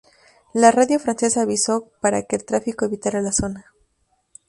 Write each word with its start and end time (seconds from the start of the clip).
La 0.55 0.71
radio 0.71 0.97
francesa 0.97 1.43
avisó 1.43 1.91
para 2.01 2.23
que 2.23 2.35
el 2.35 2.43
tráfico 2.43 2.85
evitara 2.85 3.21
la 3.21 3.31
zona. 3.31 3.71